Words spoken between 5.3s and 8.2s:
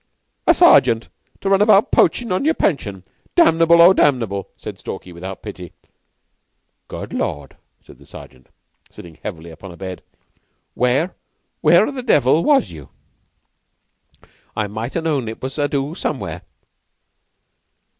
pity. "Good Lord!" said the